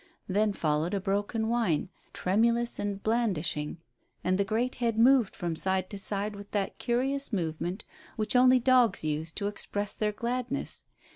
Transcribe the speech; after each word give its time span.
Then 0.27 0.51
followed 0.51 0.95
a 0.95 0.99
broken 0.99 1.47
whine, 1.47 1.89
tremulous 2.11 2.79
and 2.79 3.03
blandishing, 3.03 3.77
and 4.23 4.39
the 4.39 4.43
great 4.43 4.73
head 4.81 4.97
moved 4.97 5.35
from 5.35 5.55
side 5.55 5.91
to 5.91 5.99
side 5.99 6.35
with 6.35 6.49
that 6.53 6.79
curious 6.79 7.31
movement 7.31 7.83
which 8.15 8.35
only 8.35 8.59
dogs 8.59 9.03
use 9.03 9.31
to 9.33 9.45
express 9.45 9.93
their 9.93 10.11
gladness. 10.11 10.85